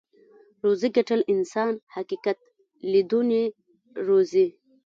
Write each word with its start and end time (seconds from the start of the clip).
روزي 0.63 0.89
ګټل 0.97 1.21
انسان 1.33 1.71
حقيقت 1.95 2.37
ليدونی 2.91 3.43
روزي. 4.07 4.47